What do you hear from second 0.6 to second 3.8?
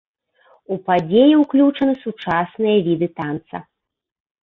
У падзею ўключаны сучасныя віды танца.